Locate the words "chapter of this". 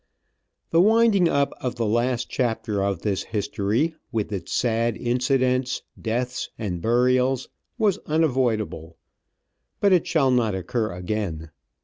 2.27-3.21